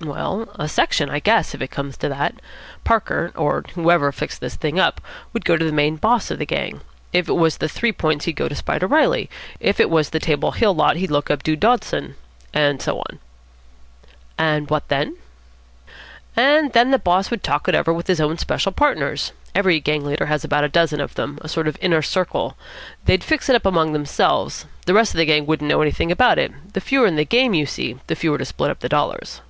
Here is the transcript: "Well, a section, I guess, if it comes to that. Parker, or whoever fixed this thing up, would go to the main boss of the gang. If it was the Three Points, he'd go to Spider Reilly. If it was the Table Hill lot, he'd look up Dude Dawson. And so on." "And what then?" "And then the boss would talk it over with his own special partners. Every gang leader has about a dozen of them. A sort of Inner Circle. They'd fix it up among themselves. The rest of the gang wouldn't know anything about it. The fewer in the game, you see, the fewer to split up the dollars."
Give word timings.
"Well, 0.00 0.48
a 0.54 0.68
section, 0.68 1.10
I 1.10 1.18
guess, 1.18 1.56
if 1.56 1.60
it 1.60 1.72
comes 1.72 1.96
to 1.96 2.08
that. 2.08 2.36
Parker, 2.84 3.32
or 3.34 3.64
whoever 3.74 4.12
fixed 4.12 4.40
this 4.40 4.54
thing 4.54 4.78
up, 4.78 5.00
would 5.32 5.44
go 5.44 5.56
to 5.56 5.64
the 5.64 5.72
main 5.72 5.96
boss 5.96 6.30
of 6.30 6.38
the 6.38 6.46
gang. 6.46 6.82
If 7.12 7.28
it 7.28 7.32
was 7.34 7.56
the 7.58 7.68
Three 7.68 7.90
Points, 7.90 8.24
he'd 8.24 8.34
go 8.36 8.46
to 8.46 8.54
Spider 8.54 8.86
Reilly. 8.86 9.28
If 9.58 9.80
it 9.80 9.90
was 9.90 10.10
the 10.10 10.20
Table 10.20 10.52
Hill 10.52 10.72
lot, 10.72 10.94
he'd 10.98 11.10
look 11.10 11.32
up 11.32 11.42
Dude 11.42 11.58
Dawson. 11.58 12.14
And 12.54 12.80
so 12.80 12.98
on." 13.00 13.18
"And 14.38 14.70
what 14.70 14.86
then?" 14.86 15.16
"And 16.36 16.72
then 16.74 16.92
the 16.92 17.00
boss 17.00 17.32
would 17.32 17.42
talk 17.42 17.66
it 17.66 17.74
over 17.74 17.92
with 17.92 18.06
his 18.06 18.20
own 18.20 18.38
special 18.38 18.70
partners. 18.70 19.32
Every 19.52 19.80
gang 19.80 20.04
leader 20.04 20.26
has 20.26 20.44
about 20.44 20.62
a 20.62 20.68
dozen 20.68 21.00
of 21.00 21.16
them. 21.16 21.38
A 21.42 21.48
sort 21.48 21.66
of 21.66 21.76
Inner 21.80 22.02
Circle. 22.02 22.56
They'd 23.06 23.24
fix 23.24 23.48
it 23.48 23.56
up 23.56 23.66
among 23.66 23.94
themselves. 23.94 24.64
The 24.86 24.94
rest 24.94 25.12
of 25.14 25.18
the 25.18 25.26
gang 25.26 25.44
wouldn't 25.44 25.68
know 25.68 25.82
anything 25.82 26.12
about 26.12 26.38
it. 26.38 26.52
The 26.72 26.80
fewer 26.80 27.08
in 27.08 27.16
the 27.16 27.24
game, 27.24 27.52
you 27.52 27.66
see, 27.66 27.98
the 28.06 28.14
fewer 28.14 28.38
to 28.38 28.44
split 28.44 28.70
up 28.70 28.78
the 28.78 28.88
dollars." 28.88 29.40